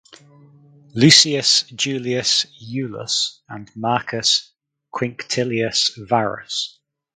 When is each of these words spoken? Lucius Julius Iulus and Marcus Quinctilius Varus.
Lucius 0.95 1.61
Julius 1.61 2.47
Iulus 2.59 3.41
and 3.47 3.69
Marcus 3.75 4.51
Quinctilius 4.91 5.91
Varus. 5.95 6.79